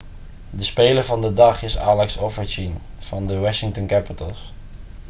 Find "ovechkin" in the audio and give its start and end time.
2.19-2.77